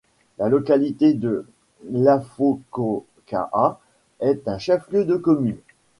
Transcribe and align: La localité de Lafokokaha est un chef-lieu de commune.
La 0.39 0.49
localité 0.49 1.13
de 1.13 1.45
Lafokokaha 1.87 3.79
est 4.19 4.47
un 4.47 4.57
chef-lieu 4.57 5.05
de 5.05 5.15
commune. 5.15 5.59